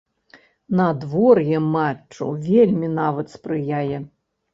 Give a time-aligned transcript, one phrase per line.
[0.77, 3.97] Надвор'е матчу вельмі нават спрыяе.